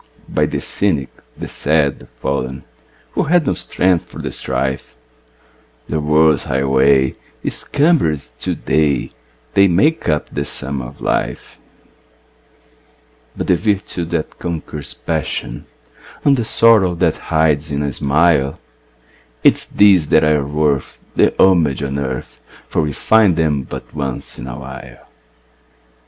[0.27, 2.63] By the cynic, the sad, the fallen,
[3.11, 4.95] Who had no strength for the strife,
[5.89, 9.11] The world's highway is cumbered to day
[9.53, 11.59] They make up the sum of life;
[13.37, 15.67] But the virtue that conquers passion,
[16.25, 18.55] And the sorrow that hides in a smile
[19.43, 23.93] It is these that are worth the homage on earth, For we find them but
[23.93, 25.05] once in a while.